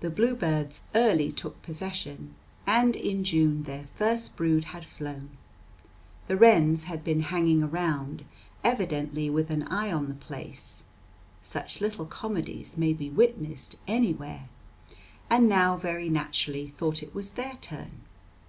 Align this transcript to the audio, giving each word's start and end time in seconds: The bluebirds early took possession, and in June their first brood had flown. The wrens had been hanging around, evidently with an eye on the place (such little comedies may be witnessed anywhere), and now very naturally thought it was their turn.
The 0.00 0.10
bluebirds 0.10 0.82
early 0.92 1.30
took 1.30 1.62
possession, 1.62 2.34
and 2.66 2.96
in 2.96 3.22
June 3.22 3.62
their 3.62 3.86
first 3.94 4.34
brood 4.34 4.64
had 4.64 4.84
flown. 4.84 5.36
The 6.26 6.34
wrens 6.36 6.86
had 6.86 7.04
been 7.04 7.20
hanging 7.20 7.62
around, 7.62 8.24
evidently 8.64 9.30
with 9.30 9.48
an 9.50 9.62
eye 9.68 9.92
on 9.92 10.08
the 10.08 10.14
place 10.16 10.82
(such 11.42 11.80
little 11.80 12.06
comedies 12.06 12.76
may 12.76 12.92
be 12.92 13.08
witnessed 13.08 13.76
anywhere), 13.86 14.48
and 15.30 15.48
now 15.48 15.76
very 15.76 16.08
naturally 16.10 16.66
thought 16.66 17.00
it 17.00 17.14
was 17.14 17.30
their 17.30 17.54
turn. 17.60 18.00